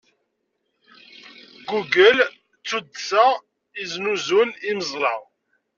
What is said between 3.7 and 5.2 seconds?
yesnuzun imeẓla.